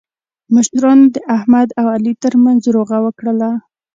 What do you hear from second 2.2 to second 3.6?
ترمنځ روغه وکړله.